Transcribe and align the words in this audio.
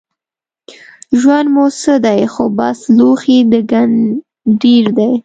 ژوند 1.19 1.47
مو 1.53 1.65
څه 1.81 1.93
دی 2.05 2.21
خو 2.33 2.43
بس 2.57 2.79
لوښی 2.97 3.39
د 3.51 3.53
ګنډېر 3.71 4.85
دی 4.97 5.11